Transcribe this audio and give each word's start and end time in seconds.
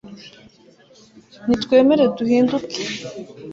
nitwemere 1.47 2.03
duhinduke 2.17 2.79